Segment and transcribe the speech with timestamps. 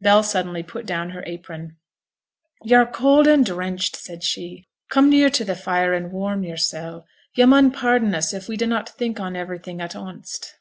[0.00, 1.76] Bell suddenly put down her apron.
[2.62, 4.68] 'Yo're cold and drenched,' said she.
[4.90, 8.90] 'Come near to t' fire and warm yo'rsel'; yo' mun pardon us if we dunnot
[8.90, 10.52] think on everything at onest.'